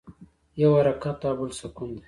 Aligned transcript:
یو 0.61 0.71
حرکت 0.79 1.19
او 1.27 1.33
بل 1.39 1.51
سکون 1.59 1.89
دی. 1.95 1.99